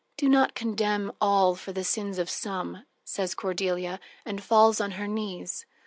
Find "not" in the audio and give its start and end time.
0.27-0.55